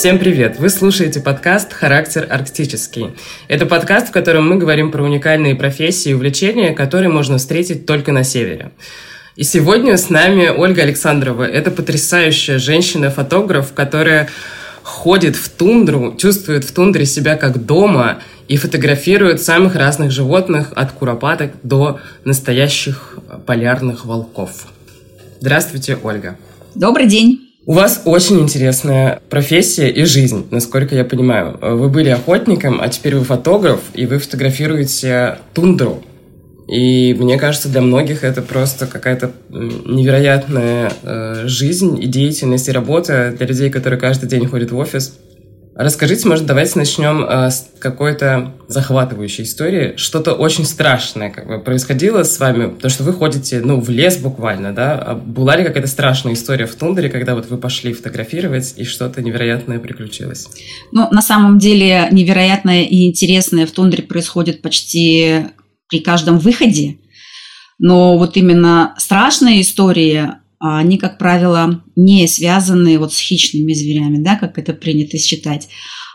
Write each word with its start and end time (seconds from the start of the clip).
Всем 0.00 0.18
привет! 0.18 0.58
Вы 0.58 0.70
слушаете 0.70 1.20
подкаст 1.20 1.74
«Характер 1.74 2.26
арктический». 2.30 3.08
Это 3.48 3.66
подкаст, 3.66 4.08
в 4.08 4.12
котором 4.12 4.48
мы 4.48 4.56
говорим 4.56 4.90
про 4.90 5.02
уникальные 5.02 5.56
профессии 5.56 6.08
и 6.08 6.14
увлечения, 6.14 6.72
которые 6.72 7.10
можно 7.10 7.36
встретить 7.36 7.84
только 7.84 8.10
на 8.10 8.24
севере. 8.24 8.72
И 9.36 9.44
сегодня 9.44 9.98
с 9.98 10.08
нами 10.08 10.48
Ольга 10.48 10.84
Александрова. 10.84 11.42
Это 11.42 11.70
потрясающая 11.70 12.58
женщина-фотограф, 12.58 13.74
которая 13.74 14.30
ходит 14.82 15.36
в 15.36 15.50
тундру, 15.50 16.14
чувствует 16.16 16.64
в 16.64 16.72
тундре 16.72 17.04
себя 17.04 17.36
как 17.36 17.66
дома 17.66 18.20
и 18.48 18.56
фотографирует 18.56 19.42
самых 19.42 19.74
разных 19.76 20.12
животных, 20.12 20.72
от 20.76 20.92
куропаток 20.92 21.50
до 21.62 22.00
настоящих 22.24 23.18
полярных 23.44 24.06
волков. 24.06 24.64
Здравствуйте, 25.40 25.98
Ольга. 26.02 26.38
Добрый 26.74 27.06
день. 27.06 27.49
У 27.70 27.72
вас 27.72 28.02
очень 28.04 28.40
интересная 28.40 29.22
профессия 29.30 29.88
и 29.90 30.02
жизнь, 30.02 30.44
насколько 30.50 30.96
я 30.96 31.04
понимаю. 31.04 31.56
Вы 31.62 31.88
были 31.88 32.08
охотником, 32.08 32.80
а 32.80 32.88
теперь 32.88 33.14
вы 33.14 33.22
фотограф, 33.22 33.78
и 33.94 34.06
вы 34.06 34.18
фотографируете 34.18 35.38
тундру. 35.54 36.02
И 36.66 37.14
мне 37.14 37.38
кажется, 37.38 37.68
для 37.68 37.80
многих 37.80 38.24
это 38.24 38.42
просто 38.42 38.88
какая-то 38.88 39.30
невероятная 39.50 40.92
э, 41.04 41.44
жизнь 41.46 42.02
и 42.02 42.08
деятельность 42.08 42.66
и 42.66 42.72
работа 42.72 43.32
для 43.38 43.46
людей, 43.46 43.70
которые 43.70 44.00
каждый 44.00 44.28
день 44.28 44.46
ходят 44.46 44.72
в 44.72 44.76
офис. 44.76 45.16
Расскажите, 45.82 46.28
может, 46.28 46.44
давайте 46.44 46.78
начнем 46.78 47.24
э, 47.24 47.50
с 47.50 47.66
какой-то 47.78 48.52
захватывающей 48.68 49.44
истории. 49.44 49.94
Что-то 49.96 50.34
очень 50.34 50.66
страшное 50.66 51.30
как 51.30 51.46
бы 51.46 51.58
происходило 51.58 52.22
с 52.22 52.38
вами, 52.38 52.66
потому 52.68 52.90
что 52.90 53.02
вы 53.02 53.14
ходите, 53.14 53.62
ну, 53.64 53.80
в 53.80 53.88
лес 53.88 54.18
буквально, 54.18 54.74
да? 54.74 54.98
А 54.98 55.14
была 55.14 55.56
ли 55.56 55.64
какая-то 55.64 55.88
страшная 55.88 56.34
история 56.34 56.66
в 56.66 56.74
тундре, 56.74 57.08
когда 57.08 57.34
вот 57.34 57.48
вы 57.48 57.56
пошли 57.56 57.94
фотографировать, 57.94 58.74
и 58.76 58.84
что-то 58.84 59.22
невероятное 59.22 59.78
приключилось? 59.78 60.48
Ну, 60.92 61.08
на 61.10 61.22
самом 61.22 61.58
деле, 61.58 62.08
невероятное 62.10 62.82
и 62.82 63.06
интересное 63.06 63.64
в 63.64 63.70
тундре 63.70 64.02
происходит 64.02 64.60
почти 64.60 65.46
при 65.88 66.00
каждом 66.00 66.38
выходе. 66.40 66.98
Но 67.78 68.18
вот 68.18 68.36
именно 68.36 68.94
страшные 68.98 69.62
истории, 69.62 70.28
они, 70.60 70.98
как 70.98 71.18
правило, 71.18 71.82
не 71.96 72.28
связаны 72.28 72.98
вот 72.98 73.14
с 73.14 73.18
хищными 73.18 73.72
зверями, 73.72 74.22
да, 74.22 74.36
как 74.36 74.58
это 74.58 74.74
принято 74.74 75.18
считать. 75.18 75.68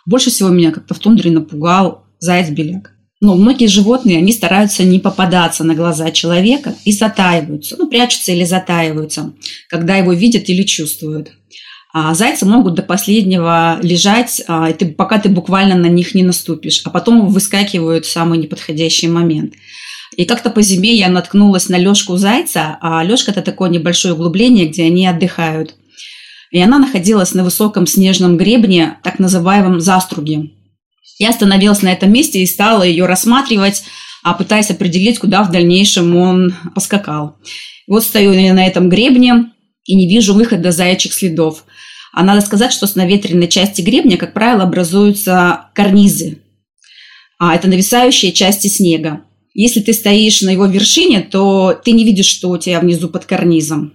Больше 0.06 0.30
всего 0.30 0.50
меня 0.50 0.72
как-то 0.72 0.94
в 0.94 1.00
тундре 1.00 1.32
напугал 1.32 2.06
заяц-беляк. 2.20 2.92
Но 3.22 3.36
многие 3.36 3.68
животные, 3.68 4.20
они 4.20 4.32
стараются 4.32 4.84
не 4.84 5.00
попадаться 5.00 5.64
на 5.64 5.74
глаза 5.74 6.12
человека 6.12 6.76
и 6.86 6.92
затаиваются, 6.92 7.76
ну, 7.78 7.88
прячутся 7.88 8.34
или 8.34 8.44
затаиваются, 8.44 9.34
когда 9.70 9.96
его 9.96 10.14
видят 10.14 10.48
или 10.48 10.64
чувствуют. 10.64 11.32
А 11.92 12.14
зайцы 12.14 12.46
могут 12.46 12.76
до 12.76 12.84
последнего 12.84 13.80
лежать, 13.82 14.44
а, 14.48 14.70
и 14.70 14.74
ты, 14.74 14.88
пока 14.88 15.18
ты 15.18 15.30
буквально 15.30 15.76
на 15.76 15.88
них 15.88 16.14
не 16.14 16.24
наступишь, 16.24 16.82
а 16.84 16.90
потом 16.90 17.30
выскакивают 17.30 18.06
в 18.06 18.12
самый 18.12 18.38
неподходящий 18.38 19.08
момент. 19.08 19.54
И 20.18 20.26
как-то 20.26 20.50
по 20.50 20.62
зиме 20.62 20.94
я 20.94 21.10
наткнулась 21.10 21.70
на 21.70 21.78
лёжку 21.78 22.18
зайца, 22.18 22.78
а 22.82 23.04
лёжка– 23.04 23.32
это 23.32 23.42
такое 23.42 23.70
небольшое 23.70 24.14
углубление, 24.14 24.68
где 24.68 24.84
они 24.84 25.06
отдыхают. 25.08 25.76
И 26.52 26.60
она 26.60 26.80
находилась 26.80 27.34
на 27.34 27.44
высоком 27.44 27.86
снежном 27.86 28.38
гребне, 28.38 28.98
так 29.04 29.20
называемом 29.20 29.82
заструге. 29.82 30.52
Я 31.20 31.30
остановилась 31.30 31.82
на 31.82 31.92
этом 31.92 32.12
месте 32.12 32.42
и 32.42 32.46
стала 32.46 32.84
ее 32.84 33.06
рассматривать, 33.06 33.84
а 34.24 34.34
пытаясь 34.34 34.72
определить, 34.72 35.20
куда 35.20 35.44
в 35.44 35.52
дальнейшем 35.52 36.16
он 36.16 36.56
поскакал. 36.74 37.38
Вот 37.88 38.04
стою 38.04 38.34
я 38.34 38.54
на 38.54 38.66
этом 38.66 38.90
гребне 38.90 39.52
и 39.84 39.96
не 39.96 40.08
вижу 40.08 40.34
выхода 40.34 40.72
заячьих 40.72 41.14
следов– 41.14 41.66
а 42.16 42.24
надо 42.24 42.40
сказать, 42.40 42.72
что 42.72 42.88
с 42.88 42.96
наветренной 42.96 43.50
части 43.50 43.82
гребня, 43.82 44.16
как 44.16 44.34
правило, 44.34 44.64
образуются 44.64 45.70
карнизы. 45.76 46.38
А 47.38 47.54
это 47.54 47.68
нависающие 47.68 48.32
части 48.32 48.68
снега. 48.70 49.25
Если 49.56 49.80
ты 49.80 49.94
стоишь 49.94 50.42
на 50.42 50.50
его 50.50 50.66
вершине, 50.66 51.22
то 51.22 51.80
ты 51.84 51.94
не 51.94 52.04
видишь, 52.04 52.28
что 52.28 52.50
у 52.50 52.58
тебя 52.58 52.82
внизу 52.82 53.08
под 53.08 53.26
карнизом. 53.26 53.94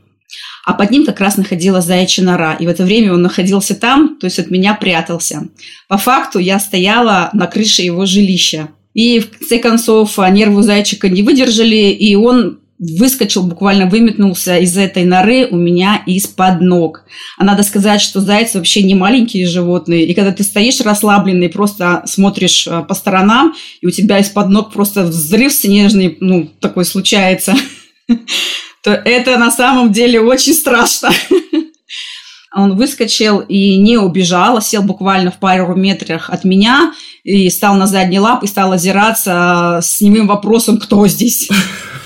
А 0.64 0.72
под 0.72 0.90
ним 0.90 1.04
как 1.04 1.20
раз 1.20 1.36
находилась 1.36 1.84
заячья 1.84 2.24
нора. 2.24 2.54
И 2.54 2.66
в 2.66 2.68
это 2.68 2.82
время 2.84 3.12
он 3.12 3.22
находился 3.22 3.74
там, 3.74 4.16
то 4.18 4.24
есть 4.24 4.38
от 4.38 4.50
меня 4.50 4.74
прятался. 4.74 5.48
По 5.86 5.98
факту 5.98 6.38
я 6.38 6.58
стояла 6.58 7.28
на 7.34 7.46
крыше 7.46 7.82
его 7.82 8.06
жилища. 8.06 8.70
И 8.94 9.20
в 9.20 9.30
конце 9.30 9.58
концов 9.58 10.18
нервы 10.18 10.62
зайчика 10.62 11.10
не 11.10 11.22
выдержали, 11.22 11.90
и 11.90 12.14
он 12.14 12.60
выскочил, 12.80 13.42
буквально 13.42 13.86
выметнулся 13.86 14.56
из 14.56 14.76
этой 14.76 15.04
норы 15.04 15.46
у 15.50 15.56
меня 15.56 16.02
из-под 16.06 16.62
ног. 16.62 17.04
А 17.36 17.44
надо 17.44 17.62
сказать, 17.62 18.00
что 18.00 18.20
зайцы 18.20 18.56
вообще 18.56 18.82
не 18.82 18.94
маленькие 18.94 19.46
животные. 19.46 20.06
И 20.06 20.14
когда 20.14 20.32
ты 20.32 20.42
стоишь 20.42 20.80
расслабленный, 20.80 21.50
просто 21.50 22.02
смотришь 22.06 22.66
э, 22.66 22.82
по 22.82 22.94
сторонам, 22.94 23.54
и 23.82 23.86
у 23.86 23.90
тебя 23.90 24.18
из-под 24.20 24.48
ног 24.48 24.72
просто 24.72 25.02
взрыв 25.04 25.52
снежный, 25.52 26.16
ну, 26.20 26.48
такой 26.60 26.86
случается, 26.86 27.54
то 28.82 28.90
это 28.92 29.36
на 29.36 29.50
самом 29.50 29.92
деле 29.92 30.20
очень 30.20 30.54
страшно. 30.54 31.10
Он 32.56 32.76
выскочил 32.76 33.40
и 33.40 33.78
не 33.78 33.98
убежал, 33.98 34.60
сел 34.62 34.82
буквально 34.82 35.30
в 35.30 35.38
пару 35.38 35.76
метрах 35.76 36.30
от 36.30 36.44
меня 36.44 36.94
и 37.24 37.48
стал 37.50 37.74
на 37.76 37.86
задний 37.86 38.18
лап 38.18 38.42
и 38.42 38.46
стал 38.46 38.72
озираться 38.72 39.80
с 39.82 40.00
немым 40.00 40.26
вопросом, 40.26 40.78
кто 40.78 41.06
здесь. 41.06 41.48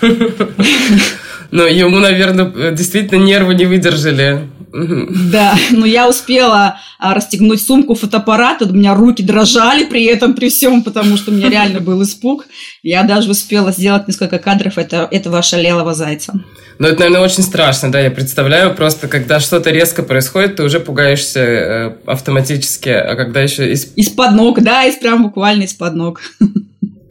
Но 1.50 1.66
ему, 1.66 2.00
наверное, 2.00 2.72
действительно 2.72 3.22
нервы 3.22 3.54
не 3.54 3.66
выдержали. 3.66 4.48
Да, 4.72 5.54
но 5.70 5.86
я 5.86 6.08
успела 6.08 6.80
а, 6.98 7.14
расстегнуть 7.14 7.62
сумку, 7.62 7.94
фотоаппарат, 7.94 8.60
у 8.62 8.72
меня 8.72 8.94
руки 8.94 9.22
дрожали 9.22 9.84
при 9.84 10.04
этом, 10.04 10.34
при 10.34 10.48
всем, 10.48 10.82
потому 10.82 11.16
что 11.16 11.30
у 11.30 11.34
меня 11.34 11.48
реально 11.48 11.78
был 11.78 12.02
испуг. 12.02 12.46
Я 12.82 13.04
даже 13.04 13.30
успела 13.30 13.70
сделать 13.70 14.08
несколько 14.08 14.38
кадров 14.38 14.78
этого, 14.78 15.06
этого 15.12 15.38
ошалелого 15.38 15.94
зайца. 15.94 16.32
Ну, 16.78 16.88
это, 16.88 17.00
наверное, 17.00 17.20
очень 17.20 17.42
страшно, 17.42 17.92
да, 17.92 18.00
я 18.00 18.10
представляю, 18.10 18.74
просто 18.74 19.06
когда 19.06 19.38
что-то 19.40 19.70
резко 19.70 20.02
происходит, 20.02 20.56
ты 20.56 20.64
уже 20.64 20.80
пугаешься 20.80 21.40
э, 21.40 21.92
автоматически, 22.06 22.88
а 22.88 23.14
когда 23.14 23.40
еще... 23.40 23.70
Из... 23.70 23.92
Из-под 23.94 24.32
ног, 24.32 24.62
да, 24.62 24.84
из 24.84 24.96
прям 24.96 25.22
буквально 25.22 25.64
из-под 25.64 25.94
ног. 25.94 26.20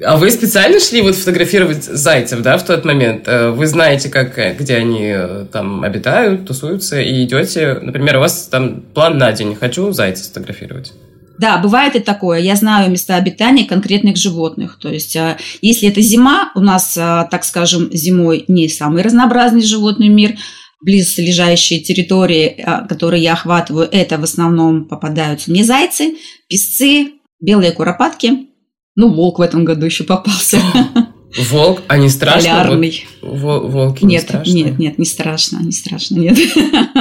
А 0.06 0.18
вы 0.18 0.32
специально 0.32 0.80
шли 0.80 1.02
вот 1.02 1.16
фотографировать 1.16 1.84
зайцев, 1.84 2.42
да, 2.42 2.58
в 2.58 2.66
тот 2.66 2.84
момент? 2.84 3.28
Э, 3.28 3.52
вы 3.52 3.66
знаете, 3.68 4.10
как, 4.10 4.38
э, 4.38 4.54
где 4.58 4.76
они 4.76 5.14
э, 5.16 5.46
там 5.52 5.84
обитают, 5.84 6.46
тусуются, 6.46 7.00
и 7.00 7.24
идете, 7.24 7.80
например, 7.82 8.18
у 8.18 8.20
вас 8.20 8.48
там 8.52 8.82
план 8.82 9.18
на 9.18 9.32
день, 9.32 9.56
хочу 9.56 9.92
зайца 9.94 10.26
сфотографировать. 10.26 10.94
Да, 11.40 11.58
бывает 11.58 11.96
и 11.96 12.00
такое. 12.00 12.40
Я 12.40 12.56
знаю 12.56 12.92
места 12.92 13.16
обитания 13.16 13.66
конкретных 13.66 14.18
животных. 14.18 14.78
То 14.80 14.90
есть, 14.90 15.18
если 15.62 15.90
это 15.90 16.00
зима, 16.02 16.52
у 16.56 16.60
нас, 16.60 16.94
так 16.94 17.44
скажем, 17.44 17.90
зимой 17.92 18.46
не 18.48 18.70
самый 18.70 19.02
разнообразный 19.02 19.64
животный 19.64 20.10
мир, 20.10 20.36
близлежащие 20.82 21.80
территории, 21.80 22.64
которые 22.88 23.24
я 23.24 23.34
охватываю, 23.34 23.88
это 23.92 24.18
в 24.18 24.24
основном 24.24 24.86
попадаются 24.86 25.50
мне 25.50 25.64
зайцы, 25.64 26.16
песцы, 26.48 27.14
белые 27.40 27.72
куропатки, 27.72 28.48
ну, 28.96 29.12
волк 29.12 29.40
в 29.40 29.42
этом 29.42 29.66
году 29.66 29.86
еще 29.86 30.04
попался. 30.04 30.62
Волк, 31.50 31.82
а 31.88 31.98
не 31.98 32.10
страшно? 32.10 32.42
Полярный. 32.42 33.08
Вот, 33.24 33.72
волки 33.72 34.04
нет, 34.04 34.12
не 34.12 34.20
страшно? 34.20 34.52
Нет, 34.52 34.78
нет, 34.78 35.00
не 35.00 35.06
страшно, 35.06 35.58
не 35.64 35.72
страшно, 35.72 36.18
нет. 36.18 36.38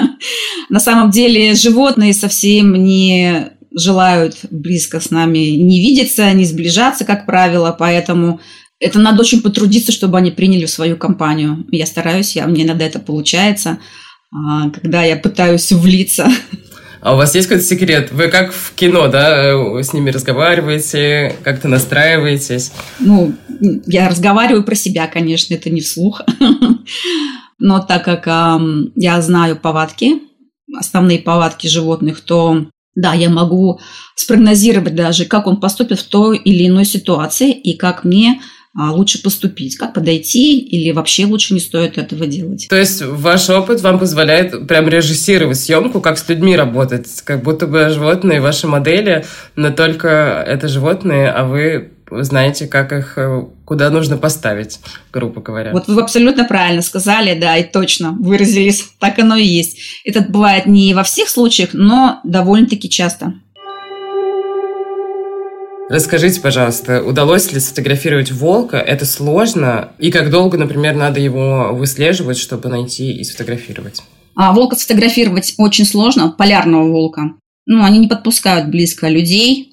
На 0.71 0.81
самом 0.81 1.10
деле 1.10 1.54
животные 1.54 2.15
совсем 2.15 2.72
не 2.82 3.50
желают 3.75 4.37
близко 4.50 5.00
с 5.00 5.10
нами 5.10 5.38
не 5.38 5.81
видеться, 5.81 6.31
не 6.33 6.44
сближаться, 6.44 7.05
как 7.05 7.27
правило, 7.27 7.75
поэтому 7.78 8.41
это 8.78 8.99
надо 8.99 9.21
очень 9.22 9.43
потрудиться, 9.43 9.93
чтобы 9.93 10.19
они 10.19 10.30
приняли 10.30 10.66
в 10.66 10.71
свою 10.71 10.97
компанию. 10.97 11.66
Я 11.71 11.86
стараюсь, 11.86 12.34
я, 12.34 12.47
мне 12.47 12.65
иногда 12.65 12.84
это 12.84 12.98
получается, 12.98 13.78
а, 14.33 14.71
когда 14.71 15.03
я 15.04 15.16
пытаюсь 15.16 15.71
влиться 15.72 16.28
а 17.03 17.15
у 17.15 17.16
вас 17.16 17.34
есть 17.34 17.48
какой-то 17.48 17.66
секрет? 17.66 18.13
Вы 18.13 18.28
как 18.28 18.53
в 18.53 18.74
кино, 18.74 19.09
да, 19.09 19.83
с 19.83 19.92
ними 19.92 20.10
разговариваете, 20.10 21.34
как-то 21.42 21.66
настраиваетесь? 21.66 22.71
Ну, 23.01 23.34
я 23.86 24.09
разговариваю 24.09 24.63
про 24.63 24.77
себя, 24.77 25.09
конечно, 25.09 25.53
это 25.54 25.69
не 25.69 25.80
вслух. 25.80 26.22
Но 27.59 27.80
так 27.80 28.04
как 28.04 28.27
я 28.95 29.21
знаю 29.21 29.57
повадки, 29.57 30.21
основные 30.78 31.19
повадки 31.19 31.66
животных, 31.66 32.21
то 32.21 32.66
да, 32.94 33.15
я 33.15 33.30
могу 33.30 33.80
спрогнозировать 34.15 34.94
даже, 34.94 35.24
как 35.24 35.47
он 35.47 35.60
поступит 35.60 36.00
в 36.00 36.09
той 36.09 36.39
или 36.39 36.66
иной 36.66 36.84
ситуации 36.84 37.50
и 37.53 37.77
как 37.77 38.04
мне 38.04 38.41
а, 38.74 38.91
лучше 38.92 39.22
поступить, 39.22 39.77
как 39.77 39.92
подойти 39.92 40.59
или 40.59 40.92
вообще 40.92 41.27
лучше 41.27 41.53
не 41.53 41.60
стоит 41.60 41.98
этого 41.98 42.27
делать. 42.27 42.66
То 42.71 42.77
есть 42.77 43.03
ваш 43.03 43.50
опыт 43.50 43.83
вам 43.83 43.98
позволяет 43.98 44.66
прям 44.66 44.89
режиссировать 44.89 45.59
съемку, 45.59 46.00
как 46.00 46.18
с 46.18 46.27
людьми 46.28 46.56
работать, 46.56 47.06
как 47.24 47.42
будто 47.42 47.66
бы 47.66 47.91
животные 47.91 48.41
ваши 48.41 48.66
модели, 48.66 49.27
но 49.56 49.71
только 49.72 50.42
это 50.47 50.68
животные, 50.68 51.28
а 51.30 51.45
вы 51.45 51.92
знаете, 52.20 52.66
как 52.66 52.92
их, 52.92 53.16
э, 53.16 53.44
куда 53.64 53.91
нужно 53.91 54.16
поставить, 54.16 54.78
грубо 55.12 55.41
говоря. 55.41 55.72
Вот 55.72 55.88
вы 55.88 56.00
абсолютно 56.03 56.44
правильно 56.44 56.82
сказали, 56.82 57.38
да, 57.38 57.56
и 57.56 57.64
точно 57.64 58.12
выразились, 58.12 58.84
так 58.98 59.18
оно 59.18 59.36
и 59.36 59.44
есть. 59.44 59.78
Это 60.04 60.20
бывает 60.20 60.66
не 60.66 60.94
во 60.94 61.03
всех 61.03 61.28
случаях, 61.28 61.70
но 61.72 62.20
довольно-таки 62.24 62.88
часто. 62.88 63.34
Расскажите, 65.88 66.41
пожалуйста, 66.41 67.03
удалось 67.03 67.53
ли 67.53 67.60
сфотографировать 67.60 68.32
волка? 68.32 68.78
Это 68.78 69.04
сложно? 69.04 69.92
И 69.98 70.10
как 70.10 70.30
долго, 70.30 70.56
например, 70.56 70.94
надо 70.94 71.20
его 71.20 71.70
выслеживать, 71.72 72.38
чтобы 72.38 72.70
найти 72.70 73.12
и 73.12 73.24
сфотографировать? 73.24 74.03
А 74.34 74.53
волка 74.53 74.76
сфотографировать 74.76 75.54
очень 75.59 75.84
сложно, 75.84 76.30
полярного 76.30 76.91
волка. 76.91 77.34
Ну, 77.66 77.84
они 77.84 77.98
не 77.98 78.09
подпускают 78.09 78.68
близко 78.68 79.09
людей. 79.09 79.72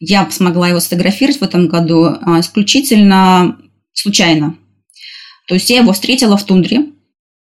Я 0.00 0.28
смогла 0.30 0.68
его 0.68 0.80
сфотографировать 0.80 1.40
в 1.40 1.44
этом 1.44 1.68
году 1.68 2.06
а, 2.22 2.40
исключительно 2.40 3.58
случайно. 3.92 4.56
То 5.46 5.54
есть 5.54 5.68
я 5.68 5.78
его 5.78 5.92
встретила 5.92 6.38
в 6.38 6.44
тундре, 6.44 6.86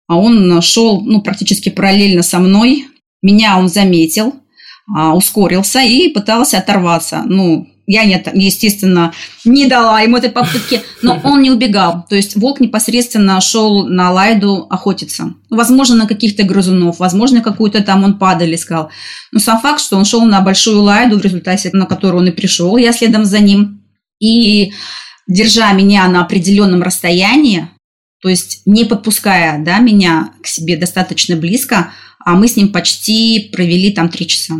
а 0.07 0.15
он 0.15 0.61
шел 0.61 1.01
ну, 1.01 1.21
практически 1.21 1.69
параллельно 1.69 2.21
со 2.21 2.39
мной. 2.39 2.85
Меня 3.23 3.57
он 3.57 3.67
заметил, 3.67 4.35
а, 4.95 5.15
ускорился 5.15 5.81
и 5.81 6.09
пытался 6.09 6.59
оторваться. 6.59 7.23
Ну, 7.25 7.67
я, 7.87 8.03
нет, 8.05 8.27
естественно, 8.33 9.13
не 9.43 9.67
дала 9.67 10.01
ему 10.01 10.17
этой 10.17 10.31
попытки, 10.31 10.81
но 11.01 11.19
он 11.23 11.41
не 11.41 11.51
убегал. 11.51 12.05
То 12.09 12.15
есть 12.15 12.35
волк 12.35 12.59
непосредственно 12.59 13.39
шел 13.41 13.87
на 13.87 14.11
лайду 14.11 14.65
охотиться. 14.69 15.33
Возможно, 15.49 15.95
на 15.95 16.07
каких-то 16.07 16.43
грызунов, 16.43 16.99
возможно, 16.99 17.41
какую-то 17.41 17.81
там 17.83 18.03
он 18.03 18.17
падаль 18.17 18.55
искал. 18.55 18.89
Но 19.31 19.39
сам 19.39 19.59
факт, 19.59 19.81
что 19.81 19.97
он 19.97 20.05
шел 20.05 20.25
на 20.25 20.41
большую 20.41 20.81
лайду, 20.81 21.17
в 21.17 21.21
результате 21.21 21.69
на 21.73 21.85
которую 21.85 22.21
он 22.21 22.27
и 22.27 22.31
пришел, 22.31 22.75
я 22.77 22.91
следом 22.91 23.25
за 23.25 23.39
ним. 23.39 23.83
И 24.19 24.73
держа 25.27 25.71
меня 25.73 26.07
на 26.07 26.21
определенном 26.21 26.81
расстоянии, 26.81 27.69
то 28.21 28.29
есть 28.29 28.61
не 28.65 28.85
подпуская 28.85 29.63
да, 29.63 29.79
меня 29.79 30.31
к 30.41 30.47
себе 30.47 30.77
достаточно 30.77 31.35
близко, 31.35 31.91
а 32.23 32.35
мы 32.35 32.47
с 32.47 32.55
ним 32.55 32.71
почти 32.71 33.49
провели 33.51 33.91
там 33.91 34.09
три 34.09 34.27
часа. 34.27 34.55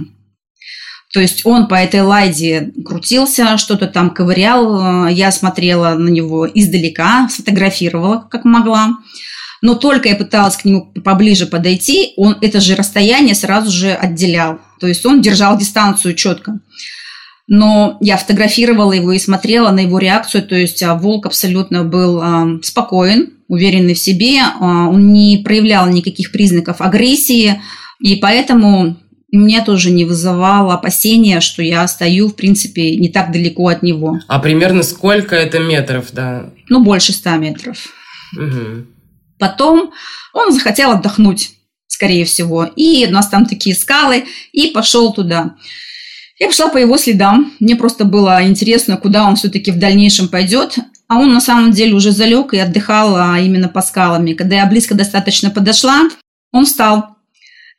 То 1.16 1.22
есть 1.22 1.46
он 1.46 1.70
по 1.70 1.76
этой 1.76 2.02
лайде 2.02 2.74
крутился, 2.84 3.58
что-то 3.58 3.88
там 3.88 4.10
ковырял. 4.10 5.08
Я 5.08 5.32
смотрела 5.32 5.94
на 5.94 6.10
него 6.10 6.46
издалека, 6.46 7.30
сфотографировала, 7.30 8.28
как 8.30 8.44
могла. 8.44 8.98
Но 9.62 9.76
только 9.76 10.10
я 10.10 10.18
пыталась 10.18 10.58
к 10.58 10.66
нему 10.66 10.92
поближе 11.06 11.46
подойти, 11.46 12.12
он 12.18 12.38
это 12.42 12.60
же 12.60 12.76
расстояние 12.76 13.34
сразу 13.34 13.72
же 13.72 13.94
отделял. 13.94 14.60
То 14.82 14.88
есть 14.88 15.06
он 15.06 15.22
держал 15.22 15.58
дистанцию 15.58 16.16
четко. 16.16 16.60
Но 17.48 17.98
я 18.02 18.18
фотографировала 18.18 18.92
его 18.92 19.14
и 19.14 19.18
смотрела 19.18 19.72
на 19.72 19.80
его 19.80 19.98
реакцию. 20.00 20.44
То 20.46 20.56
есть 20.56 20.84
а, 20.84 20.96
волк 20.96 21.28
абсолютно 21.28 21.86
был 21.86 22.22
э, 22.22 22.60
спокоен, 22.62 23.30
уверенный 23.48 23.94
в 23.94 24.00
себе. 24.00 24.40
Э, 24.40 24.58
он 24.60 25.14
не 25.14 25.38
проявлял 25.38 25.88
никаких 25.90 26.34
признаков 26.34 26.82
агрессии. 26.82 27.62
И 28.02 28.18
поэтому 28.18 28.98
меня 29.36 29.64
тоже 29.64 29.92
не 29.92 30.06
вызывало 30.06 30.74
опасения, 30.74 31.42
что 31.42 31.62
я 31.62 31.88
стою, 31.88 32.30
в 32.30 32.36
принципе, 32.36 32.96
не 32.98 33.10
так 33.10 33.32
далеко 33.32 33.68
от 33.68 33.84
него. 33.84 34.20
А 34.28 34.40
примерно 34.40 34.84
сколько 34.84 35.36
это 35.36 35.60
метров, 35.60 36.08
да? 36.12 36.52
Ну, 36.70 36.84
больше 36.84 37.14
ста 37.14 37.38
метров. 37.38 37.78
Угу. 38.36 38.86
Потом 39.40 39.92
он 40.34 40.52
захотел 40.52 40.92
отдохнуть, 40.92 41.52
скорее 41.88 42.26
всего. 42.26 42.66
И 42.76 43.06
у 43.08 43.12
нас 43.12 43.30
там 43.30 43.46
такие 43.46 43.76
скалы, 43.76 44.26
и 44.52 44.68
пошел 44.68 45.14
туда. 45.14 45.56
Я 46.38 46.48
пошла 46.48 46.68
по 46.68 46.78
его 46.78 46.98
следам. 46.98 47.54
Мне 47.60 47.76
просто 47.76 48.04
было 48.04 48.46
интересно, 48.46 48.98
куда 48.98 49.28
он 49.28 49.36
все-таки 49.36 49.72
в 49.72 49.80
дальнейшем 49.80 50.28
пойдет. 50.28 50.78
А 51.08 51.18
он 51.18 51.34
на 51.34 51.40
самом 51.40 51.72
деле 51.72 51.94
уже 51.94 52.12
залег 52.12 52.54
и 52.54 52.58
отдыхал 52.58 53.16
а, 53.16 53.40
именно 53.40 53.70
по 53.70 53.82
скалами. 53.82 54.34
Когда 54.34 54.56
я 54.56 54.66
близко 54.66 54.96
достаточно 54.96 55.52
подошла, 55.52 56.02
он 56.52 56.66
встал. 56.66 57.15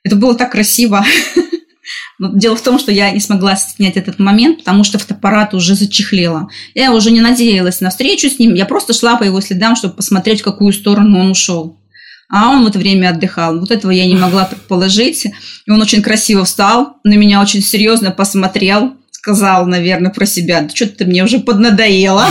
Это 0.06 0.14
было 0.14 0.36
так 0.36 0.52
красиво. 0.52 1.04
Но 2.20 2.30
дело 2.32 2.54
в 2.54 2.62
том, 2.62 2.78
что 2.78 2.92
я 2.92 3.10
не 3.10 3.18
смогла 3.18 3.56
снять 3.56 3.96
этот 3.96 4.20
момент, 4.20 4.58
потому 4.58 4.84
что 4.84 5.00
фотоаппарат 5.00 5.52
уже 5.52 5.74
зачехлела. 5.74 6.48
Я 6.74 6.92
уже 6.92 7.10
не 7.10 7.20
надеялась 7.20 7.80
на 7.80 7.90
встречу 7.90 8.28
с 8.28 8.38
ним, 8.38 8.54
я 8.54 8.66
просто 8.66 8.92
шла 8.92 9.16
по 9.16 9.24
его 9.24 9.40
следам, 9.40 9.74
чтобы 9.74 9.94
посмотреть, 9.94 10.42
в 10.42 10.44
какую 10.44 10.72
сторону 10.72 11.18
он 11.18 11.32
ушел. 11.32 11.80
А 12.28 12.50
он 12.50 12.62
в 12.62 12.68
это 12.68 12.78
время 12.78 13.10
отдыхал. 13.10 13.58
Вот 13.58 13.72
этого 13.72 13.90
я 13.90 14.06
не 14.06 14.14
могла 14.14 14.44
предположить. 14.44 15.26
И 15.26 15.70
он 15.70 15.82
очень 15.82 16.02
красиво 16.02 16.44
встал, 16.44 16.98
на 17.02 17.14
меня 17.14 17.42
очень 17.42 17.62
серьезно 17.62 18.12
посмотрел 18.12 18.94
сказал, 19.26 19.66
наверное, 19.66 20.12
про 20.12 20.24
себя, 20.24 20.60
да 20.60 20.68
что-то 20.68 20.98
ты 20.98 21.04
мне 21.04 21.24
уже 21.24 21.40
поднадоело. 21.40 22.26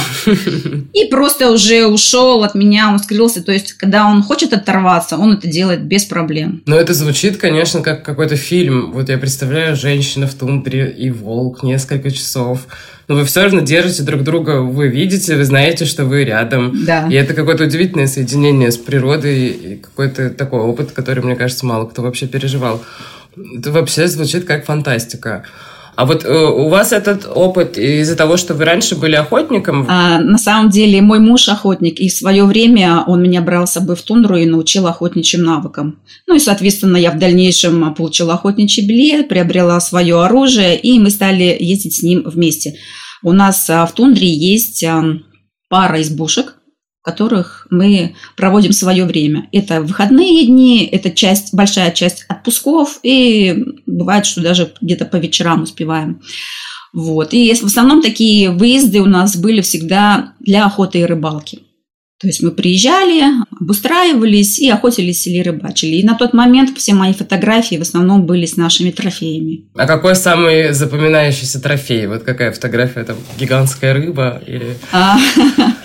И 0.93 1.05
просто 1.09 1.51
уже 1.51 1.87
ушел 1.87 2.41
от 2.45 2.55
меня, 2.55 2.89
он 2.89 2.99
скрылся. 2.99 3.43
То 3.43 3.51
есть, 3.51 3.73
когда 3.73 4.07
он 4.07 4.23
хочет 4.23 4.53
оторваться, 4.53 5.17
он 5.17 5.33
это 5.33 5.45
делает 5.45 5.83
без 5.83 6.05
проблем. 6.05 6.63
Но 6.65 6.77
это 6.77 6.93
звучит, 6.93 7.35
конечно, 7.35 7.81
как 7.81 8.05
какой-то 8.05 8.37
фильм. 8.37 8.93
Вот 8.93 9.09
я 9.09 9.17
представляю, 9.17 9.75
женщина 9.75 10.25
в 10.25 10.35
тундре 10.35 10.89
и 10.89 11.09
волк 11.11 11.63
несколько 11.63 12.11
часов. 12.11 12.61
Но 13.09 13.15
вы 13.15 13.25
все 13.25 13.43
равно 13.43 13.59
держите 13.59 14.03
друг 14.03 14.23
друга, 14.23 14.61
вы 14.61 14.87
видите, 14.87 15.35
вы 15.35 15.43
знаете, 15.43 15.83
что 15.83 16.05
вы 16.05 16.23
рядом. 16.23 16.85
Да. 16.85 17.09
И 17.09 17.13
это 17.13 17.33
какое-то 17.33 17.65
удивительное 17.65 18.07
соединение 18.07 18.71
с 18.71 18.77
природой 18.77 19.47
и 19.49 19.75
какой-то 19.75 20.29
такой 20.29 20.61
опыт, 20.61 20.93
который, 20.93 21.21
мне 21.21 21.35
кажется, 21.35 21.65
мало 21.65 21.87
кто 21.87 22.01
вообще 22.03 22.25
переживал. 22.25 22.81
Это 23.57 23.73
вообще 23.73 24.07
звучит 24.07 24.45
как 24.45 24.63
фантастика. 24.63 25.43
А 25.95 26.05
вот 26.05 26.25
э, 26.25 26.29
у 26.29 26.67
вас 26.67 26.91
этот 26.91 27.25
опыт 27.25 27.77
из-за 27.77 28.15
того, 28.15 28.37
что 28.37 28.53
вы 28.53 28.65
раньше 28.65 28.95
были 28.95 29.15
охотником? 29.15 29.85
А, 29.89 30.19
на 30.19 30.37
самом 30.37 30.69
деле 30.69 31.01
мой 31.01 31.19
муж 31.19 31.47
охотник, 31.47 31.99
и 31.99 32.09
в 32.09 32.13
свое 32.13 32.43
время 32.43 33.03
он 33.07 33.23
меня 33.23 33.41
брал 33.41 33.65
с 33.65 33.73
собой 33.73 33.95
в 33.95 34.01
тундру 34.01 34.35
и 34.35 34.45
научил 34.45 34.87
охотничьим 34.87 35.43
навыкам. 35.43 35.99
Ну 36.27 36.35
и, 36.35 36.39
соответственно, 36.39 36.97
я 36.97 37.11
в 37.11 37.19
дальнейшем 37.19 37.93
получила 37.95 38.33
охотничий 38.33 38.85
билет, 38.85 39.29
приобрела 39.29 39.79
свое 39.79 40.21
оружие, 40.21 40.77
и 40.77 40.99
мы 40.99 41.09
стали 41.09 41.55
ездить 41.59 41.95
с 41.95 42.03
ним 42.03 42.23
вместе. 42.25 42.75
У 43.23 43.31
нас 43.31 43.69
а, 43.69 43.85
в 43.85 43.93
тундре 43.93 44.27
есть 44.27 44.83
пара 45.69 46.01
избушек, 46.01 46.54
которых 47.05 47.67
мы 47.69 48.15
проводим 48.35 48.71
свое 48.71 49.05
время. 49.05 49.47
Это 49.51 49.81
выходные 49.81 50.45
дни, 50.47 50.89
это 50.91 51.11
часть, 51.11 51.53
большая 51.53 51.91
часть 51.91 52.25
отпусков, 52.27 52.99
и 53.03 53.63
бывает, 53.85 54.25
что 54.25 54.41
даже 54.41 54.73
где-то 54.81 55.05
по 55.05 55.17
вечерам 55.17 55.61
успеваем. 55.61 56.21
Вот. 56.93 57.33
И 57.33 57.53
в 57.53 57.65
основном 57.65 58.01
такие 58.01 58.49
выезды 58.49 59.01
у 59.01 59.05
нас 59.05 59.37
были 59.37 59.61
всегда 59.61 60.33
для 60.39 60.65
охоты 60.65 60.99
и 60.99 61.05
рыбалки. 61.05 61.59
То 62.21 62.27
есть 62.27 62.41
мы 62.41 62.51
приезжали, 62.51 63.23
обустраивались 63.59 64.57
и 64.57 64.69
охотились 64.69 65.27
или 65.27 65.43
рыбачили. 65.43 65.97
И 65.97 66.03
на 66.03 66.15
тот 66.15 66.33
момент 66.33 66.75
все 66.77 66.93
мои 66.93 67.13
фотографии 67.13 67.75
в 67.75 67.81
основном 67.81 68.25
были 68.25 68.45
с 68.45 68.55
нашими 68.55 68.89
трофеями. 68.89 69.65
А 69.75 69.85
какой 69.85 70.15
самый 70.15 70.71
запоминающийся 70.71 71.61
трофей? 71.61 72.07
Вот 72.07 72.23
какая 72.23 72.53
фотография? 72.53 73.01
Это 73.01 73.15
гигантская 73.37 73.93
рыба 73.93 74.41
или... 74.47 74.77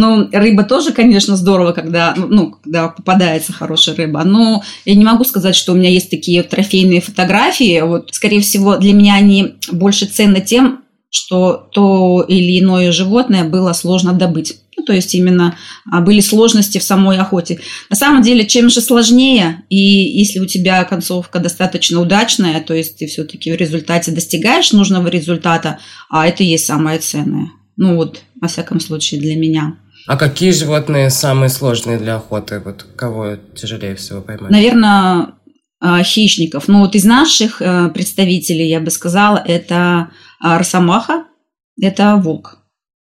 Ну, 0.00 0.28
рыба 0.30 0.62
тоже, 0.62 0.92
конечно, 0.92 1.34
здорово, 1.34 1.72
когда, 1.72 2.14
ну, 2.16 2.52
когда 2.52 2.86
попадается 2.86 3.52
хорошая 3.52 3.96
рыба. 3.96 4.22
Но 4.22 4.62
я 4.84 4.94
не 4.94 5.04
могу 5.04 5.24
сказать, 5.24 5.56
что 5.56 5.72
у 5.72 5.74
меня 5.74 5.90
есть 5.90 6.08
такие 6.08 6.44
трофейные 6.44 7.00
фотографии. 7.00 7.80
Вот, 7.80 8.10
скорее 8.12 8.40
всего, 8.40 8.76
для 8.76 8.92
меня 8.92 9.16
они 9.16 9.56
больше 9.72 10.06
ценны 10.06 10.40
тем, 10.40 10.82
что 11.10 11.68
то 11.72 12.24
или 12.28 12.60
иное 12.60 12.92
животное 12.92 13.42
было 13.42 13.72
сложно 13.72 14.12
добыть. 14.12 14.58
Ну, 14.76 14.84
то 14.84 14.92
есть 14.92 15.16
именно 15.16 15.56
а, 15.90 16.00
были 16.00 16.20
сложности 16.20 16.78
в 16.78 16.84
самой 16.84 17.18
охоте. 17.18 17.58
На 17.90 17.96
самом 17.96 18.22
деле, 18.22 18.46
чем 18.46 18.70
же 18.70 18.80
сложнее, 18.80 19.64
и 19.68 19.76
если 19.76 20.38
у 20.38 20.46
тебя 20.46 20.84
концовка 20.84 21.40
достаточно 21.40 22.00
удачная, 22.00 22.60
то 22.60 22.72
есть 22.72 22.98
ты 22.98 23.08
все-таки 23.08 23.50
в 23.50 23.56
результате 23.56 24.12
достигаешь 24.12 24.70
нужного 24.70 25.08
результата, 25.08 25.80
а 26.08 26.28
это 26.28 26.44
и 26.44 26.46
есть 26.46 26.66
самое 26.66 27.00
ценное. 27.00 27.50
Ну 27.76 27.96
вот, 27.96 28.20
во 28.40 28.46
всяком 28.46 28.78
случае, 28.78 29.20
для 29.20 29.34
меня. 29.34 29.76
А 30.08 30.16
какие 30.16 30.52
животные 30.52 31.10
самые 31.10 31.50
сложные 31.50 31.98
для 31.98 32.16
охоты? 32.16 32.62
Вот 32.64 32.86
кого 32.96 33.36
тяжелее 33.54 33.94
всего 33.94 34.22
поймать? 34.22 34.50
Наверное, 34.50 35.34
а, 35.80 36.02
хищников. 36.02 36.66
Ну 36.66 36.80
вот 36.80 36.94
из 36.94 37.04
наших 37.04 37.60
э, 37.60 37.90
представителей, 37.90 38.70
я 38.70 38.80
бы 38.80 38.90
сказала, 38.90 39.36
это 39.36 40.08
а, 40.40 40.58
росомаха, 40.58 41.24
это 41.78 42.16
волк. 42.16 42.56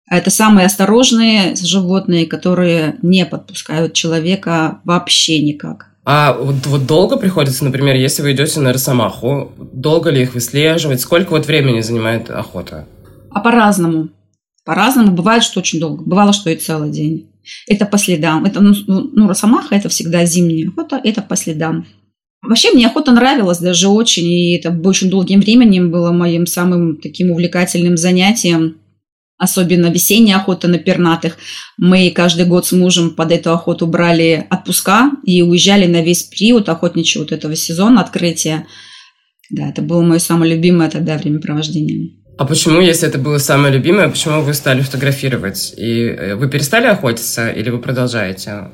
Это 0.10 0.30
самые 0.30 0.68
осторожные 0.68 1.56
животные, 1.58 2.28
которые 2.28 2.96
не 3.02 3.26
подпускают 3.26 3.92
человека 3.92 4.80
вообще 4.86 5.42
никак. 5.44 5.88
А 6.06 6.32
вот, 6.32 6.66
вот 6.66 6.86
долго 6.86 7.18
приходится, 7.18 7.66
например, 7.66 7.96
если 7.98 8.22
вы 8.22 8.32
идете 8.32 8.62
на 8.62 8.72
росомаху, 8.72 9.52
долго 9.58 10.12
ли 10.12 10.22
их 10.22 10.34
выслеживать? 10.34 11.02
Сколько 11.02 11.32
вот 11.32 11.46
времени 11.46 11.82
занимает 11.82 12.30
охота? 12.30 12.88
А 13.32 13.42
по-разному. 13.42 14.10
По-разному. 14.66 15.14
Бывает, 15.14 15.44
что 15.44 15.60
очень 15.60 15.80
долго. 15.80 16.04
Бывало, 16.04 16.34
что 16.34 16.50
и 16.50 16.56
целый 16.56 16.92
день. 16.92 17.30
Это 17.68 17.86
по 17.86 17.98
следам. 17.98 18.46
Это, 18.46 18.60
ну, 18.60 18.74
ну, 18.88 19.28
росомаха– 19.28 19.76
это 19.76 19.90
всегда 19.90 20.26
зимняя 20.26 20.70
охота, 20.70 21.00
это 21.04 21.22
по 21.22 21.36
следам. 21.36 21.86
Вообще 22.42 22.72
мне 22.72 22.88
охота 22.88 23.12
нравилась 23.12 23.60
даже 23.60 23.88
очень, 23.88 24.26
и 24.26 24.58
это 24.58 24.72
очень 24.84 25.10
долгим 25.10 25.40
временем 25.40 25.92
было 25.92 26.12
моим 26.12 26.48
самым 26.48 26.98
таким 26.98 27.32
увлекательным 27.32 27.98
занятием. 27.98 28.78
Особенно 29.38 29.88
весенняя 29.88 30.38
охота 30.38 30.68
на 30.68 30.78
пернатых. 30.78 31.38
Мы 31.78 32.10
каждый 32.10 32.46
год 32.46 32.66
с 32.66 32.72
мужем 32.72 33.12
под 33.12 33.32
эту 33.32 33.52
охоту 33.52 33.86
брали 33.86 34.48
отпуска 34.50 35.12
и 35.26 35.42
уезжали 35.42 35.88
на 35.88 36.02
весь 36.02 36.24
период 36.24 36.70
охотничьего 36.70 37.24
вот 37.24 37.34
этого 37.34 37.56
сезона 37.56 38.02
открытия. 38.02 38.66
Да, 39.50 39.70
это 39.70 39.82
было 39.82 40.02
мое 40.02 40.20
самое 40.20 40.56
любимое 40.56 40.90
тогда 40.90 41.18
времяпровождение. 41.18 42.25
А 42.38 42.46
почему, 42.46 42.82
если 42.82 43.08
это 43.08 43.18
было 43.18 43.38
самое 43.38 43.74
любимое, 43.74 44.10
почему 44.10 44.42
вы 44.42 44.54
стали 44.54 44.82
фотографировать? 44.82 45.74
И 45.78 46.02
э, 46.02 46.36
вы 46.36 46.50
перестали 46.50 46.88
охотиться 46.88 47.50
или 47.50 47.70
вы 47.70 47.80
продолжаете? 47.80 48.72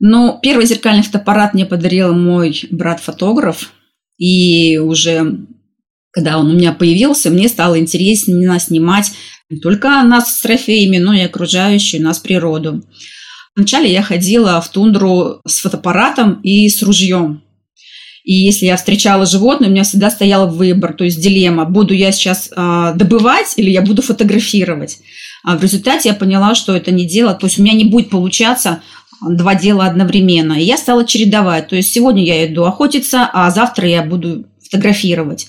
Ну, 0.00 0.38
первый 0.42 0.64
зеркальный 0.64 1.02
фотоаппарат 1.02 1.54
мне 1.54 1.66
подарил 1.66 2.14
мой 2.14 2.66
брат-фотограф. 2.70 3.72
И 4.16 4.78
уже 4.78 5.38
когда 6.10 6.38
он 6.38 6.50
у 6.50 6.54
меня 6.54 6.72
появился, 6.72 7.30
мне 7.30 7.48
стало 7.48 7.78
интереснее 7.78 8.58
снимать 8.58 9.12
не 9.50 9.60
только 9.60 10.02
нас 10.02 10.36
с 10.36 10.40
трофеями, 10.40 10.98
но 10.98 11.12
и 11.12 11.20
окружающую 11.20 12.02
нас 12.02 12.18
природу. 12.18 12.82
Вначале 13.54 13.92
я 13.92 14.02
ходила 14.02 14.60
в 14.60 14.68
тундру 14.70 15.40
с 15.46 15.60
фотоаппаратом 15.60 16.40
и 16.42 16.68
с 16.68 16.82
ружьем. 16.82 17.42
И 18.28 18.34
если 18.34 18.66
я 18.66 18.76
встречала 18.76 19.24
животное, 19.24 19.70
у 19.70 19.72
меня 19.72 19.84
всегда 19.84 20.10
стоял 20.10 20.50
выбор, 20.50 20.92
то 20.92 21.02
есть 21.02 21.18
дилемма, 21.18 21.64
буду 21.64 21.94
я 21.94 22.12
сейчас 22.12 22.50
э, 22.54 22.92
добывать 22.94 23.54
или 23.56 23.70
я 23.70 23.80
буду 23.80 24.02
фотографировать. 24.02 24.98
А 25.42 25.56
в 25.56 25.62
результате 25.62 26.10
я 26.10 26.14
поняла, 26.14 26.54
что 26.54 26.76
это 26.76 26.90
не 26.90 27.06
дело, 27.06 27.32
то 27.32 27.46
есть 27.46 27.58
у 27.58 27.62
меня 27.62 27.72
не 27.72 27.86
будет 27.86 28.10
получаться 28.10 28.82
два 29.26 29.54
дела 29.54 29.86
одновременно. 29.86 30.52
И 30.52 30.64
я 30.64 30.76
стала 30.76 31.06
чередовать. 31.06 31.68
То 31.68 31.76
есть 31.76 31.90
сегодня 31.90 32.22
я 32.22 32.46
иду 32.46 32.64
охотиться, 32.64 33.30
а 33.32 33.50
завтра 33.50 33.88
я 33.88 34.02
буду 34.02 34.44
фотографировать. 34.62 35.46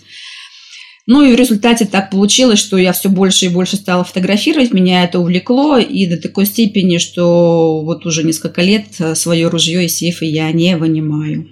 Ну 1.05 1.21
и 1.23 1.33
в 1.33 1.35
результате 1.35 1.83
так 1.83 2.11
получилось, 2.11 2.59
что 2.59 2.77
я 2.77 2.93
все 2.93 3.09
больше 3.09 3.47
и 3.47 3.49
больше 3.49 3.75
стала 3.75 4.05
фотографировать, 4.05 4.71
меня 4.71 5.03
это 5.03 5.19
увлекло, 5.19 5.77
и 5.77 6.05
до 6.05 6.15
такой 6.15 6.45
степени, 6.45 6.97
что 6.97 7.81
вот 7.81 8.05
уже 8.05 8.23
несколько 8.23 8.61
лет 8.61 8.85
свое 9.15 9.49
ружье 9.49 9.83
и 9.83 9.89
сейфы 9.89 10.23
я 10.23 10.49
не 10.53 10.77
вынимаю. 10.77 11.49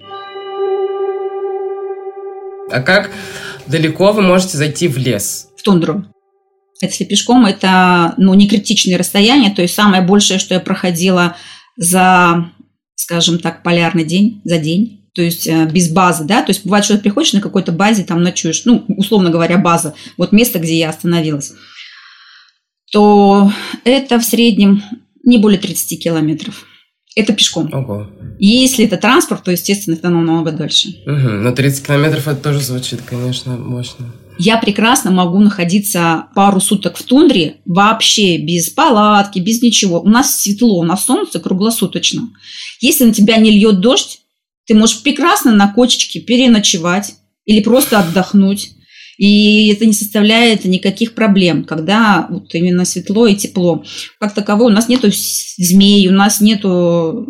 А 2.70 2.80
как 2.82 3.10
далеко 3.66 4.12
вы 4.12 4.22
можете 4.22 4.58
зайти 4.58 4.88
в 4.88 4.98
лес? 4.98 5.48
В 5.56 5.62
тундру. 5.62 6.04
Если 6.80 7.04
пешком, 7.04 7.46
это 7.46 8.14
ну, 8.18 8.34
не 8.34 8.48
критичное 8.48 8.98
расстояние. 8.98 9.50
То 9.50 9.62
есть 9.62 9.74
самое 9.74 10.02
большее, 10.02 10.38
что 10.38 10.54
я 10.54 10.60
проходила 10.60 11.36
за, 11.76 12.50
скажем 12.94 13.38
так, 13.38 13.62
полярный 13.62 14.04
день, 14.04 14.40
за 14.44 14.58
день. 14.58 14.98
То 15.14 15.22
есть 15.22 15.48
э, 15.48 15.64
без 15.66 15.90
базы, 15.90 16.24
да, 16.24 16.42
то 16.42 16.50
есть 16.50 16.64
бывает, 16.64 16.84
что 16.84 16.94
ты 16.94 17.02
приходишь 17.02 17.32
на 17.32 17.40
какой-то 17.40 17.72
базе, 17.72 18.04
там 18.04 18.22
ночуешь, 18.22 18.62
ну, 18.66 18.84
условно 18.86 19.30
говоря, 19.30 19.58
база, 19.58 19.94
вот 20.16 20.30
место, 20.30 20.60
где 20.60 20.78
я 20.78 20.90
остановилась, 20.90 21.54
то 22.92 23.50
это 23.82 24.20
в 24.20 24.24
среднем 24.24 24.84
не 25.24 25.38
более 25.38 25.58
30 25.58 26.00
километров. 26.00 26.67
Это 27.18 27.32
пешком. 27.32 27.68
Ого. 27.72 28.06
Если 28.38 28.84
это 28.84 28.96
транспорт, 28.96 29.42
то, 29.42 29.50
естественно, 29.50 29.94
это 29.94 30.08
намного 30.08 30.52
дольше. 30.52 30.90
Угу. 31.04 31.28
Но 31.42 31.50
30 31.50 31.84
километров 31.84 32.28
это 32.28 32.40
тоже 32.40 32.60
звучит, 32.60 33.00
конечно, 33.02 33.56
мощно. 33.56 34.06
Я 34.38 34.56
прекрасно 34.58 35.10
могу 35.10 35.40
находиться 35.40 36.26
пару 36.36 36.60
суток 36.60 36.96
в 36.96 37.02
тундре 37.02 37.56
вообще 37.64 38.38
без 38.38 38.70
палатки, 38.70 39.40
без 39.40 39.62
ничего. 39.62 40.00
У 40.00 40.08
нас 40.08 40.40
светло, 40.40 40.78
у 40.78 40.84
нас 40.84 41.06
солнце 41.06 41.40
круглосуточно. 41.40 42.28
Если 42.80 43.04
на 43.04 43.12
тебя 43.12 43.36
не 43.38 43.50
льет 43.50 43.80
дождь, 43.80 44.20
ты 44.68 44.76
можешь 44.76 45.02
прекрасно 45.02 45.50
на 45.50 45.72
кочечке 45.72 46.20
переночевать 46.20 47.16
или 47.46 47.60
просто 47.60 47.98
отдохнуть. 47.98 48.70
И 49.18 49.72
это 49.72 49.84
не 49.84 49.92
составляет 49.92 50.64
никаких 50.64 51.14
проблем, 51.14 51.64
когда 51.64 52.28
вот 52.30 52.54
именно 52.54 52.84
светло 52.84 53.26
и 53.26 53.34
тепло. 53.34 53.84
Как 54.20 54.32
таково 54.32 54.64
у 54.64 54.68
нас 54.68 54.88
нету 54.88 55.10
змей, 55.10 56.08
у 56.08 56.12
нас 56.12 56.40
нету 56.40 57.26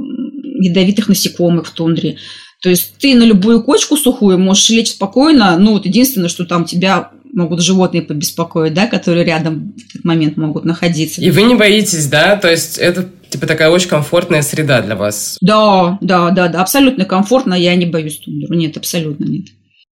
ядовитых 0.61 1.09
насекомых 1.09 1.67
в 1.67 1.71
тундре. 1.71 2.19
То 2.63 2.69
есть 2.69 2.95
ты 2.99 3.15
на 3.15 3.23
любую 3.23 3.63
кочку 3.63 3.97
сухую 3.97 4.39
можешь 4.39 4.69
лечь 4.69 4.91
спокойно. 4.91 5.59
Ну, 5.59 5.73
вот 5.73 5.87
единственное, 5.87 6.29
что 6.29 6.45
там 6.45 6.67
тебя 6.67 7.11
могут 7.33 7.63
животные 7.63 8.03
побеспокоить, 8.03 8.75
да, 8.75 8.87
которые 8.87 9.25
рядом 9.25 9.73
в 9.77 9.91
этот 9.91 10.05
момент 10.05 10.37
могут 10.37 10.65
находиться. 10.65 11.21
И 11.21 11.31
вы 11.31 11.43
не 11.43 11.55
боитесь, 11.55 12.07
да? 12.07 12.37
То 12.37 12.51
есть 12.51 12.77
это 12.77 13.09
типа 13.31 13.47
такая 13.47 13.71
очень 13.71 13.89
комфортная 13.89 14.43
среда 14.43 14.83
для 14.83 14.97
вас? 14.97 15.39
Да, 15.41 15.99
да, 16.01 16.31
да, 16.31 16.49
да, 16.49 16.61
абсолютно 16.61 17.05
комфортно. 17.05 17.55
Я 17.55 17.75
не 17.77 17.87
боюсь 17.87 18.19
тундру. 18.19 18.55
Нет, 18.55 18.77
абсолютно 18.77 19.25
нет. 19.25 19.47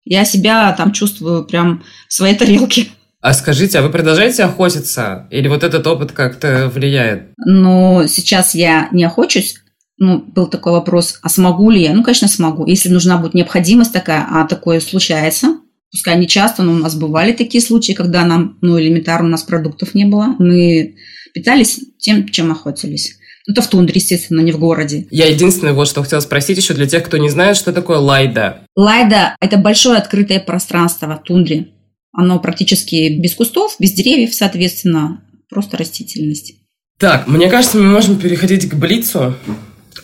Я 0.04 0.26
себя 0.26 0.74
там 0.74 0.92
чувствую 0.92 1.46
прям 1.46 1.84
в 2.08 2.14
своей 2.14 2.36
тарелке. 2.36 2.88
А 3.22 3.34
скажите, 3.34 3.80
а 3.80 3.82
вы 3.82 3.90
продолжаете 3.90 4.44
охотиться? 4.44 5.28
Или 5.30 5.50
вот 5.50 5.64
этот 5.64 5.86
опыт 5.86 6.14
как-то 6.14 6.72
влияет? 6.74 7.32
Ну, 7.38 8.08
сейчас 8.08 8.56
я 8.56 8.88
не 8.92 9.04
охочусь. 9.04 9.56
Ну, 9.98 10.20
был 10.20 10.48
такой 10.48 10.72
вопрос, 10.72 11.20
а 11.22 11.28
смогу 11.28 11.70
ли 11.70 11.82
я? 11.82 11.94
Ну, 11.94 12.04
конечно, 12.04 12.30
смогу. 12.30 12.66
Если 12.66 12.88
нужна 12.88 13.18
будет 13.18 13.34
необходимость 13.34 13.92
такая, 13.92 14.26
а 14.32 14.48
такое 14.48 14.80
случается, 14.80 15.58
пускай 15.92 16.18
не 16.18 16.28
часто, 16.28 16.64
но 16.64 16.72
у 16.72 16.78
нас 16.78 16.96
бывали 16.96 17.34
такие 17.34 17.62
случаи, 17.62 17.92
когда 17.92 18.24
нам, 18.24 18.58
ну, 18.62 18.80
элементарно 18.80 19.28
у 19.28 19.32
нас 19.32 19.44
продуктов 19.44 19.94
не 19.96 20.06
было. 20.06 20.36
Мы 20.40 20.96
питались 21.34 21.82
тем, 21.98 22.30
чем 22.30 22.52
охотились. 22.52 23.19
Это 23.50 23.64
в 23.64 23.68
тундре, 23.68 23.96
естественно, 23.96 24.42
не 24.42 24.52
в 24.52 24.60
городе. 24.60 25.08
Я 25.10 25.26
единственное, 25.26 25.74
вот 25.74 25.88
что 25.88 26.04
хотела 26.04 26.20
спросить 26.20 26.58
еще 26.58 26.76
для 26.76 26.86
тех, 26.86 27.04
кто 27.04 27.18
не 27.18 27.30
знает, 27.30 27.58
что 27.58 27.74
такое 27.74 27.98
лайда. 27.98 28.62
Лайда– 28.76 29.36
это 29.42 29.58
большое 29.58 29.98
открытое 29.98 30.40
пространство 30.40 31.20
в 31.20 31.24
тундре. 31.24 31.70
Оно 32.14 32.40
практически 32.40 33.20
без 33.20 33.34
кустов, 33.34 33.76
без 33.80 33.94
деревьев, 33.94 34.36
соответственно, 34.36 35.24
просто 35.50 35.78
растительность. 35.78 36.54
Так, 37.00 37.28
мне 37.28 37.50
кажется, 37.50 37.78
мы 37.78 37.86
можем 37.86 38.20
переходить 38.20 38.70
к 38.70 38.76
Блицу. 38.76 39.34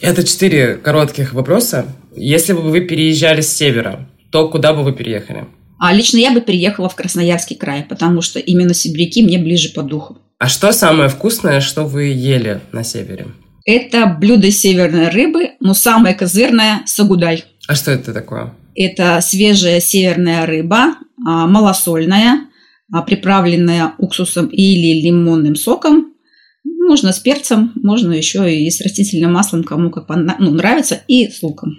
Это 0.02 0.24
четыре 0.24 0.76
коротких 0.76 1.34
вопроса. 1.34 1.86
Если 2.16 2.54
бы 2.54 2.62
вы 2.62 2.82
переезжали 2.82 3.42
с 3.42 3.56
севера, 3.56 4.10
то 4.32 4.50
куда 4.50 4.74
бы 4.74 4.84
вы 4.84 4.94
переехали? 4.94 5.46
А 5.78 5.94
лично 5.94 6.18
я 6.18 6.32
бы 6.32 6.42
переехала 6.42 6.90
в 6.90 6.96
Красноярский 6.96 7.56
край, 7.56 7.84
потому 7.84 8.22
что 8.22 8.40
именно 8.40 8.74
сибиряки 8.74 9.24
мне 9.24 9.38
ближе 9.38 9.70
по 9.70 9.84
духу. 9.84 10.18
А 10.38 10.50
что 10.50 10.74
самое 10.74 11.10
вкусное, 11.10 11.62
что 11.62 11.86
вы 11.86 12.06
ели 12.08 12.60
на 12.74 12.84
севере? 12.84 13.28
Это 13.66 14.06
блюдо 14.06 14.52
северной 14.52 15.10
рыбы, 15.10 15.52
но 15.62 15.74
самое 15.74 16.14
козырное– 16.14 16.84
сагудай. 16.86 17.46
А 17.68 17.76
что 17.76 17.92
это 17.92 18.14
такое? 18.14 18.54
Это 18.76 19.22
свежая 19.22 19.80
северная 19.80 20.46
рыба, 20.46 20.98
а, 21.26 21.48
малосольная, 21.48 22.48
а, 22.92 23.02
приправленная 23.02 23.94
уксусом 23.98 24.48
или 24.48 25.02
лимонным 25.02 25.56
соком. 25.56 26.14
Можно 26.64 27.14
с 27.14 27.20
перцем, 27.20 27.72
можно 27.76 28.12
еще 28.12 28.54
и 28.54 28.70
с 28.70 28.82
растительным 28.82 29.34
маслом, 29.34 29.64
кому 29.64 29.90
как 29.90 30.08
ну, 30.10 30.52
нравится, 30.52 31.00
и 31.08 31.30
с 31.30 31.42
луком. 31.42 31.78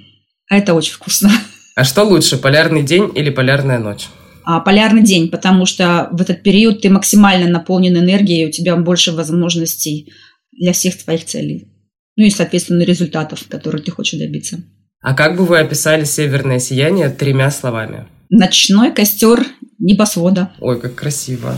А 0.48 0.56
это 0.56 0.74
очень 0.74 0.94
вкусно. 0.94 1.30
А 1.76 1.84
что 1.84 2.04
лучше, 2.04 2.38
полярный 2.38 2.82
день 2.82 3.12
или 3.14 3.28
полярная 3.28 3.78
ночь? 3.78 4.08
А, 4.48 4.60
полярный 4.60 5.02
день, 5.02 5.28
потому 5.28 5.66
что 5.66 6.08
в 6.12 6.22
этот 6.22 6.44
период 6.44 6.80
ты 6.80 6.88
максимально 6.88 7.50
наполнен 7.50 7.98
энергией, 7.98 8.46
у 8.46 8.50
тебя 8.52 8.76
больше 8.76 9.10
возможностей 9.10 10.12
для 10.52 10.72
всех 10.72 10.96
твоих 11.02 11.24
целей. 11.24 11.66
Ну 12.14 12.24
и, 12.24 12.30
соответственно, 12.30 12.84
результатов, 12.84 13.42
которые 13.48 13.82
ты 13.82 13.90
хочешь 13.90 14.20
добиться. 14.20 14.60
А 15.02 15.14
как 15.14 15.36
бы 15.36 15.44
вы 15.44 15.58
описали 15.58 16.04
северное 16.04 16.60
сияние 16.60 17.10
тремя 17.10 17.50
словами? 17.50 18.06
Ночной 18.30 18.92
костер 18.92 19.44
небосвода. 19.80 20.52
Ой, 20.60 20.80
как 20.80 20.94
красиво. 20.94 21.56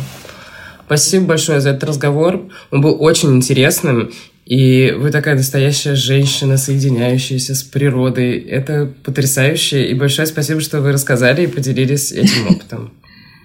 Спасибо 0.87 1.27
большое 1.27 1.61
за 1.61 1.71
этот 1.71 1.85
разговор. 1.85 2.51
Он 2.71 2.81
был 2.81 2.97
очень 3.03 3.37
интересным. 3.37 4.13
И 4.49 4.95
вы 4.97 5.11
такая 5.11 5.35
настоящая 5.35 5.95
женщина, 5.95 6.57
соединяющаяся 6.57 7.55
с 7.55 7.63
природой. 7.63 8.39
Это 8.39 8.91
потрясающе. 9.05 9.91
И 9.91 9.95
большое 9.95 10.27
спасибо, 10.27 10.63
что 10.63 10.81
вы 10.81 10.93
рассказали 10.93 11.43
и 11.43 11.47
поделились 11.47 12.13
этим 12.13 12.49
опытом. 12.51 12.95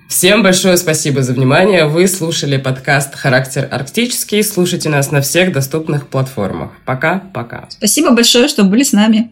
Всем 0.08 0.44
большое 0.44 0.78
спасибо 0.78 1.22
за 1.22 1.34
внимание. 1.34 1.88
Вы 1.88 2.08
слушали 2.08 2.56
подкаст 2.56 3.16
«Характер 3.16 3.68
арктический». 3.70 4.42
Слушайте 4.44 4.88
нас 4.88 5.12
на 5.12 5.20
всех 5.20 5.52
доступных 5.52 6.08
платформах. 6.08 6.72
Пока-пока. 6.86 7.68
Спасибо 7.70 8.12
большое, 8.12 8.48
что 8.48 8.64
были 8.64 8.84
с 8.84 8.94
нами. 8.94 9.30